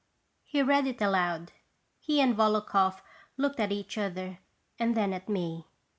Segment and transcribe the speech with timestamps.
[0.43, 1.51] He read it aloud.
[1.99, 3.03] He and Volokhoff
[3.37, 4.39] looked at each other
[4.79, 5.67] and then at me.